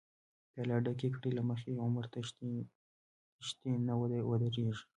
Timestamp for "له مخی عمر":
1.37-2.05